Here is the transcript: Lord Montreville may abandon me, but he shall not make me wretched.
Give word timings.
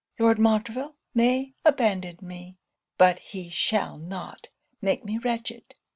Lord 0.17 0.39
Montreville 0.39 0.95
may 1.13 1.53
abandon 1.63 2.17
me, 2.23 2.57
but 2.97 3.19
he 3.19 3.51
shall 3.51 3.99
not 3.99 4.49
make 4.81 5.05
me 5.05 5.19
wretched. 5.19 5.75